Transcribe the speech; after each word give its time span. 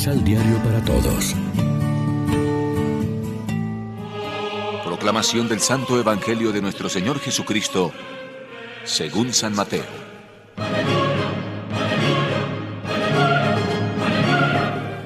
Misal 0.00 0.24
Diario 0.24 0.56
para 0.64 0.82
Todos. 0.82 1.36
Proclamación 4.82 5.46
del 5.46 5.60
Santo 5.60 6.00
Evangelio 6.00 6.52
de 6.52 6.62
nuestro 6.62 6.88
Señor 6.88 7.18
Jesucristo, 7.18 7.92
según 8.84 9.34
San 9.34 9.54
Mateo. 9.54 9.84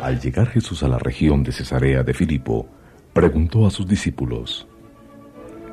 Al 0.01 0.21
llegar 0.21 0.47
Jesús 0.51 0.85
a 0.85 0.89
la 0.89 1.01
región 1.01 1.43
de 1.43 1.51
Cesarea 1.51 2.05
de 2.05 2.15
Filipo, 2.15 2.69
preguntó 3.13 3.67
a 3.67 3.73
sus 3.73 3.89
discípulos, 3.89 4.69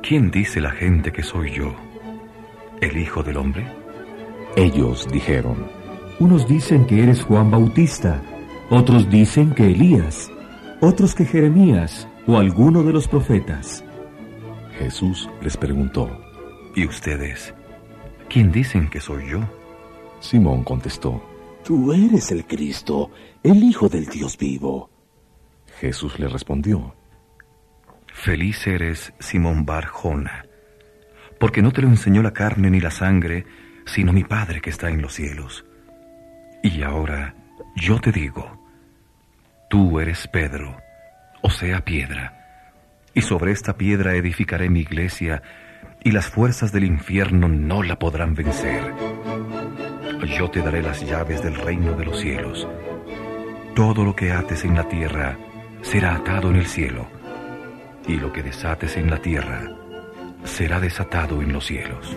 ¿Quién 0.02 0.32
dice 0.32 0.60
la 0.60 0.72
gente 0.72 1.12
que 1.12 1.22
soy 1.22 1.52
yo? 1.52 1.76
¿El 2.80 2.98
Hijo 2.98 3.22
del 3.22 3.36
Hombre? 3.36 3.72
Ellos 4.56 5.06
dijeron, 5.12 5.68
Unos 6.18 6.48
dicen 6.48 6.86
que 6.86 7.04
eres 7.04 7.22
Juan 7.22 7.52
Bautista, 7.52 8.20
otros 8.72 9.10
dicen 9.10 9.52
que 9.52 9.66
Elías, 9.66 10.32
otros 10.80 11.14
que 11.14 11.26
Jeremías 11.26 12.08
o 12.26 12.38
alguno 12.38 12.82
de 12.82 12.94
los 12.94 13.06
profetas. 13.06 13.84
Jesús 14.78 15.28
les 15.42 15.58
preguntó, 15.58 16.10
¿Y 16.74 16.86
ustedes? 16.86 17.52
¿Quién 18.30 18.50
dicen 18.50 18.88
que 18.88 18.98
soy 18.98 19.28
yo? 19.28 19.40
Simón 20.20 20.64
contestó, 20.64 21.22
Tú 21.62 21.92
eres 21.92 22.32
el 22.32 22.46
Cristo, 22.46 23.10
el 23.42 23.62
Hijo 23.62 23.90
del 23.90 24.06
Dios 24.06 24.38
vivo. 24.38 24.88
Jesús 25.78 26.18
le 26.18 26.28
respondió, 26.28 26.94
Feliz 28.06 28.66
eres, 28.66 29.12
Simón 29.18 29.66
Barjona, 29.66 30.46
porque 31.38 31.60
no 31.60 31.72
te 31.72 31.82
lo 31.82 31.88
enseñó 31.88 32.22
la 32.22 32.32
carne 32.32 32.70
ni 32.70 32.80
la 32.80 32.90
sangre, 32.90 33.44
sino 33.84 34.14
mi 34.14 34.24
Padre 34.24 34.62
que 34.62 34.70
está 34.70 34.88
en 34.88 35.02
los 35.02 35.12
cielos. 35.12 35.66
Y 36.62 36.82
ahora 36.82 37.34
yo 37.76 38.00
te 38.00 38.12
digo, 38.12 38.61
tú 39.72 39.98
eres 40.00 40.28
Pedro, 40.28 40.76
o 41.40 41.48
sea, 41.48 41.82
piedra, 41.82 43.06
y 43.14 43.22
sobre 43.22 43.52
esta 43.52 43.78
piedra 43.78 44.14
edificaré 44.14 44.68
mi 44.68 44.80
iglesia, 44.80 45.42
y 46.04 46.12
las 46.12 46.26
fuerzas 46.26 46.72
del 46.72 46.84
infierno 46.84 47.48
no 47.48 47.82
la 47.82 47.98
podrán 47.98 48.34
vencer. 48.34 48.92
Yo 50.38 50.50
te 50.50 50.60
daré 50.60 50.82
las 50.82 51.02
llaves 51.02 51.42
del 51.42 51.54
reino 51.54 51.94
de 51.94 52.04
los 52.04 52.20
cielos. 52.20 52.68
Todo 53.74 54.04
lo 54.04 54.14
que 54.14 54.30
ates 54.30 54.62
en 54.66 54.74
la 54.74 54.86
tierra 54.86 55.38
será 55.80 56.16
atado 56.16 56.50
en 56.50 56.56
el 56.56 56.66
cielo, 56.66 57.08
y 58.06 58.16
lo 58.16 58.30
que 58.30 58.42
desates 58.42 58.98
en 58.98 59.08
la 59.08 59.22
tierra 59.22 59.70
será 60.44 60.80
desatado 60.80 61.40
en 61.40 61.50
los 61.50 61.64
cielos. 61.64 62.14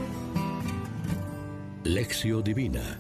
Lección 1.86 2.44
Divina 2.44 3.00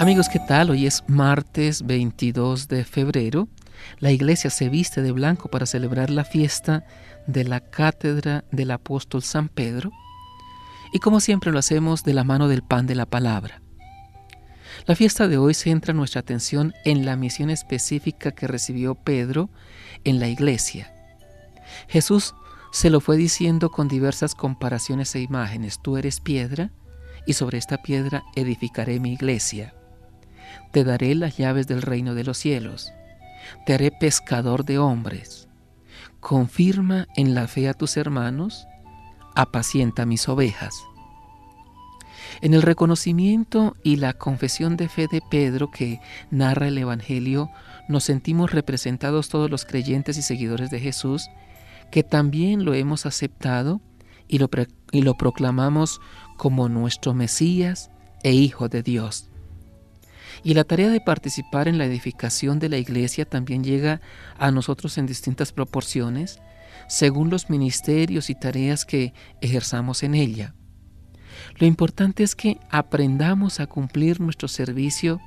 Amigos, 0.00 0.28
¿qué 0.28 0.38
tal? 0.38 0.70
Hoy 0.70 0.86
es 0.86 1.02
martes 1.08 1.84
22 1.84 2.68
de 2.68 2.84
febrero. 2.84 3.48
La 3.98 4.12
iglesia 4.12 4.48
se 4.48 4.68
viste 4.68 5.02
de 5.02 5.10
blanco 5.10 5.50
para 5.50 5.66
celebrar 5.66 6.08
la 6.08 6.22
fiesta 6.22 6.86
de 7.26 7.42
la 7.42 7.58
cátedra 7.58 8.44
del 8.52 8.70
apóstol 8.70 9.24
San 9.24 9.48
Pedro. 9.48 9.90
Y 10.92 11.00
como 11.00 11.18
siempre 11.18 11.50
lo 11.50 11.58
hacemos 11.58 12.04
de 12.04 12.14
la 12.14 12.22
mano 12.22 12.46
del 12.46 12.62
pan 12.62 12.86
de 12.86 12.94
la 12.94 13.06
palabra. 13.06 13.60
La 14.86 14.94
fiesta 14.94 15.26
de 15.26 15.36
hoy 15.36 15.52
centra 15.52 15.92
nuestra 15.94 16.20
atención 16.20 16.74
en 16.84 17.04
la 17.04 17.16
misión 17.16 17.50
específica 17.50 18.30
que 18.30 18.46
recibió 18.46 18.94
Pedro 18.94 19.50
en 20.04 20.20
la 20.20 20.28
iglesia. 20.28 20.94
Jesús 21.88 22.36
se 22.70 22.88
lo 22.88 23.00
fue 23.00 23.16
diciendo 23.16 23.70
con 23.70 23.88
diversas 23.88 24.36
comparaciones 24.36 25.12
e 25.16 25.22
imágenes. 25.22 25.82
Tú 25.82 25.96
eres 25.96 26.20
piedra 26.20 26.70
y 27.26 27.32
sobre 27.32 27.58
esta 27.58 27.82
piedra 27.82 28.22
edificaré 28.36 29.00
mi 29.00 29.12
iglesia. 29.14 29.74
Te 30.72 30.84
daré 30.84 31.14
las 31.14 31.36
llaves 31.36 31.66
del 31.66 31.82
reino 31.82 32.14
de 32.14 32.24
los 32.24 32.38
cielos. 32.38 32.92
Te 33.66 33.74
haré 33.74 33.90
pescador 33.90 34.64
de 34.64 34.78
hombres. 34.78 35.48
Confirma 36.20 37.06
en 37.16 37.34
la 37.34 37.48
fe 37.48 37.68
a 37.68 37.74
tus 37.74 37.96
hermanos. 37.96 38.66
Apacienta 39.34 40.06
mis 40.06 40.28
ovejas. 40.28 40.82
En 42.40 42.54
el 42.54 42.62
reconocimiento 42.62 43.76
y 43.82 43.96
la 43.96 44.12
confesión 44.12 44.76
de 44.76 44.88
fe 44.88 45.06
de 45.10 45.20
Pedro 45.30 45.70
que 45.70 46.00
narra 46.30 46.68
el 46.68 46.78
Evangelio, 46.78 47.50
nos 47.88 48.04
sentimos 48.04 48.52
representados 48.52 49.28
todos 49.28 49.50
los 49.50 49.64
creyentes 49.64 50.18
y 50.18 50.22
seguidores 50.22 50.70
de 50.70 50.78
Jesús, 50.78 51.30
que 51.90 52.02
también 52.02 52.64
lo 52.64 52.74
hemos 52.74 53.06
aceptado 53.06 53.80
y 54.28 54.38
lo, 54.38 54.50
y 54.92 55.02
lo 55.02 55.14
proclamamos 55.14 56.00
como 56.36 56.68
nuestro 56.68 57.14
Mesías 57.14 57.90
e 58.22 58.32
Hijo 58.32 58.68
de 58.68 58.82
Dios. 58.82 59.27
Y 60.42 60.54
la 60.54 60.64
tarea 60.64 60.88
de 60.88 61.00
participar 61.00 61.68
en 61.68 61.78
la 61.78 61.84
edificación 61.84 62.58
de 62.58 62.68
la 62.68 62.78
iglesia 62.78 63.24
también 63.24 63.64
llega 63.64 64.00
a 64.38 64.50
nosotros 64.50 64.98
en 64.98 65.06
distintas 65.06 65.52
proporciones, 65.52 66.40
según 66.88 67.30
los 67.30 67.50
ministerios 67.50 68.30
y 68.30 68.34
tareas 68.34 68.84
que 68.84 69.12
ejerzamos 69.40 70.02
en 70.02 70.14
ella. 70.14 70.54
Lo 71.56 71.66
importante 71.66 72.22
es 72.22 72.34
que 72.34 72.58
aprendamos 72.70 73.60
a 73.60 73.66
cumplir 73.66 74.20
nuestro 74.20 74.48
servicio 74.48 75.20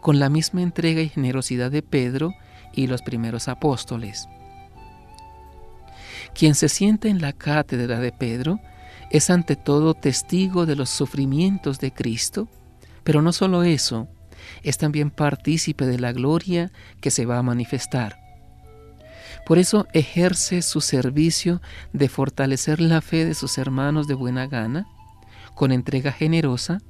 con 0.00 0.18
la 0.18 0.28
misma 0.28 0.62
entrega 0.62 1.00
y 1.00 1.08
generosidad 1.08 1.70
de 1.70 1.82
Pedro 1.82 2.32
y 2.72 2.86
los 2.86 3.02
primeros 3.02 3.48
apóstoles. 3.48 4.28
Quien 6.34 6.54
se 6.54 6.68
siente 6.68 7.08
en 7.08 7.20
la 7.20 7.32
cátedra 7.32 8.00
de 8.00 8.12
Pedro 8.12 8.60
es 9.10 9.30
ante 9.30 9.56
todo 9.56 9.94
testigo 9.94 10.66
de 10.66 10.74
los 10.76 10.90
sufrimientos 10.90 11.78
de 11.78 11.92
Cristo, 11.92 12.48
pero 13.04 13.22
no 13.22 13.32
solo 13.32 13.62
eso, 13.62 14.08
es 14.62 14.78
también 14.78 15.10
partícipe 15.10 15.86
de 15.86 15.98
la 15.98 16.12
gloria 16.12 16.72
que 17.00 17.10
se 17.10 17.26
va 17.26 17.38
a 17.38 17.42
manifestar. 17.42 18.18
Por 19.46 19.58
eso 19.58 19.86
ejerce 19.92 20.62
su 20.62 20.80
servicio 20.80 21.60
de 21.92 22.08
fortalecer 22.08 22.80
la 22.80 23.00
fe 23.00 23.24
de 23.24 23.34
sus 23.34 23.58
hermanos 23.58 24.06
de 24.08 24.14
buena 24.14 24.46
gana, 24.46 24.86
con 25.54 25.70
entrega 25.70 26.12
generosa, 26.12 26.80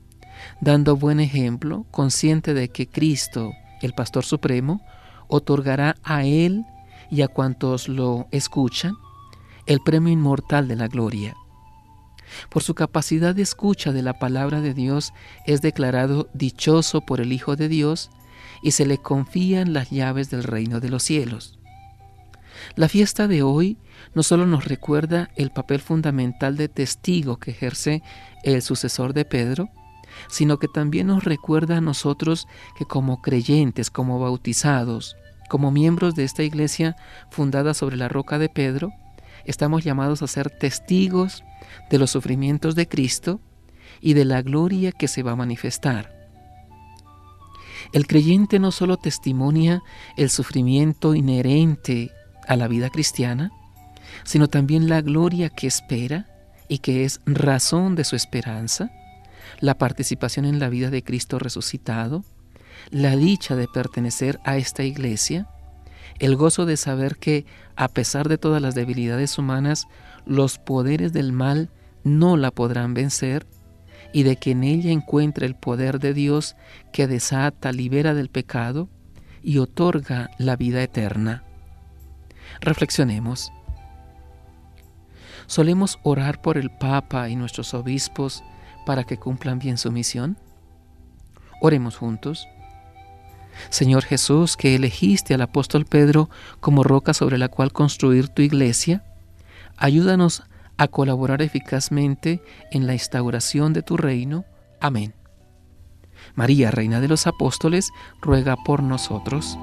dando 0.60 0.96
buen 0.96 1.20
ejemplo, 1.20 1.84
consciente 1.90 2.54
de 2.54 2.68
que 2.68 2.88
Cristo, 2.88 3.52
el 3.82 3.92
Pastor 3.92 4.24
Supremo, 4.24 4.80
otorgará 5.28 5.96
a 6.02 6.24
Él 6.24 6.64
y 7.10 7.22
a 7.22 7.28
cuantos 7.28 7.88
lo 7.88 8.28
escuchan 8.30 8.94
el 9.66 9.80
premio 9.80 10.12
inmortal 10.12 10.68
de 10.68 10.76
la 10.76 10.88
gloria. 10.88 11.34
Por 12.48 12.62
su 12.62 12.74
capacidad 12.74 13.34
de 13.34 13.42
escucha 13.42 13.92
de 13.92 14.02
la 14.02 14.18
palabra 14.18 14.60
de 14.60 14.74
Dios 14.74 15.12
es 15.46 15.62
declarado 15.62 16.28
dichoso 16.34 17.00
por 17.00 17.20
el 17.20 17.32
Hijo 17.32 17.56
de 17.56 17.68
Dios 17.68 18.10
y 18.62 18.72
se 18.72 18.86
le 18.86 18.98
confían 18.98 19.72
las 19.72 19.90
llaves 19.90 20.30
del 20.30 20.44
reino 20.44 20.80
de 20.80 20.88
los 20.88 21.02
cielos. 21.02 21.58
La 22.76 22.88
fiesta 22.88 23.28
de 23.28 23.42
hoy 23.42 23.78
no 24.14 24.22
solo 24.22 24.46
nos 24.46 24.64
recuerda 24.64 25.30
el 25.36 25.50
papel 25.50 25.80
fundamental 25.80 26.56
de 26.56 26.68
testigo 26.68 27.36
que 27.38 27.50
ejerce 27.50 28.02
el 28.42 28.62
sucesor 28.62 29.12
de 29.12 29.24
Pedro, 29.24 29.68
sino 30.28 30.58
que 30.58 30.68
también 30.68 31.08
nos 31.08 31.24
recuerda 31.24 31.78
a 31.78 31.80
nosotros 31.80 32.46
que 32.78 32.84
como 32.84 33.20
creyentes, 33.20 33.90
como 33.90 34.20
bautizados, 34.20 35.16
como 35.48 35.70
miembros 35.70 36.14
de 36.14 36.24
esta 36.24 36.42
iglesia 36.42 36.96
fundada 37.30 37.74
sobre 37.74 37.96
la 37.96 38.08
roca 38.08 38.38
de 38.38 38.48
Pedro, 38.48 38.92
estamos 39.46 39.84
llamados 39.84 40.22
a 40.22 40.26
ser 40.26 40.50
testigos 40.50 41.44
de 41.90 41.98
los 41.98 42.10
sufrimientos 42.10 42.74
de 42.74 42.88
Cristo 42.88 43.40
y 44.00 44.14
de 44.14 44.24
la 44.24 44.42
gloria 44.42 44.92
que 44.92 45.08
se 45.08 45.22
va 45.22 45.32
a 45.32 45.36
manifestar. 45.36 46.12
El 47.92 48.06
creyente 48.06 48.58
no 48.58 48.72
solo 48.72 48.96
testimonia 48.96 49.82
el 50.16 50.30
sufrimiento 50.30 51.14
inherente 51.14 52.10
a 52.48 52.56
la 52.56 52.68
vida 52.68 52.90
cristiana, 52.90 53.50
sino 54.24 54.48
también 54.48 54.88
la 54.88 55.00
gloria 55.00 55.50
que 55.50 55.66
espera 55.66 56.26
y 56.68 56.78
que 56.78 57.04
es 57.04 57.20
razón 57.26 57.94
de 57.94 58.04
su 58.04 58.16
esperanza, 58.16 58.90
la 59.60 59.76
participación 59.76 60.44
en 60.44 60.58
la 60.58 60.68
vida 60.68 60.90
de 60.90 61.02
Cristo 61.02 61.38
resucitado, 61.38 62.24
la 62.90 63.16
dicha 63.16 63.56
de 63.56 63.68
pertenecer 63.68 64.40
a 64.44 64.56
esta 64.56 64.82
iglesia, 64.82 65.48
el 66.18 66.36
gozo 66.36 66.66
de 66.66 66.76
saber 66.76 67.16
que, 67.16 67.46
a 67.76 67.88
pesar 67.88 68.28
de 68.28 68.38
todas 68.38 68.62
las 68.62 68.74
debilidades 68.74 69.38
humanas, 69.38 69.86
los 70.26 70.58
poderes 70.58 71.12
del 71.12 71.32
mal 71.32 71.70
no 72.04 72.36
la 72.36 72.50
podrán 72.50 72.94
vencer, 72.94 73.46
y 74.12 74.22
de 74.22 74.36
que 74.36 74.52
en 74.52 74.62
ella 74.62 74.92
encuentra 74.92 75.44
el 75.44 75.56
poder 75.56 75.98
de 75.98 76.14
Dios 76.14 76.54
que 76.92 77.08
desata, 77.08 77.72
libera 77.72 78.14
del 78.14 78.28
pecado 78.28 78.88
y 79.42 79.58
otorga 79.58 80.30
la 80.38 80.56
vida 80.56 80.82
eterna. 80.82 81.42
Reflexionemos. 82.60 83.52
¿Solemos 85.46 85.98
orar 86.04 86.40
por 86.40 86.56
el 86.56 86.70
Papa 86.70 87.28
y 87.28 87.36
nuestros 87.36 87.74
obispos 87.74 88.42
para 88.86 89.04
que 89.04 89.18
cumplan 89.18 89.58
bien 89.58 89.78
su 89.78 89.90
misión? 89.90 90.38
Oremos 91.60 91.96
juntos. 91.96 92.46
Señor 93.70 94.04
Jesús, 94.04 94.56
que 94.56 94.74
elegiste 94.74 95.34
al 95.34 95.42
apóstol 95.42 95.84
Pedro 95.84 96.30
como 96.60 96.82
roca 96.82 97.14
sobre 97.14 97.38
la 97.38 97.48
cual 97.48 97.72
construir 97.72 98.28
tu 98.28 98.42
iglesia, 98.42 99.04
ayúdanos 99.76 100.42
a 100.76 100.88
colaborar 100.88 101.42
eficazmente 101.42 102.42
en 102.70 102.86
la 102.86 102.94
instauración 102.94 103.72
de 103.72 103.82
tu 103.82 103.96
reino. 103.96 104.44
Amén. 104.80 105.14
María, 106.34 106.70
Reina 106.70 107.00
de 107.00 107.08
los 107.08 107.26
Apóstoles, 107.26 107.90
ruega 108.20 108.56
por 108.56 108.82
nosotros. 108.82 109.58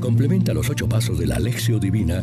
Complementa 0.00 0.54
los 0.54 0.70
ocho 0.70 0.88
pasos 0.88 1.18
de 1.18 1.26
la 1.26 1.36
Alexio 1.36 1.78
Divina 1.78 2.22